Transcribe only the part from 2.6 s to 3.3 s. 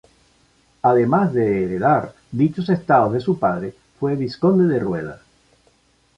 estados de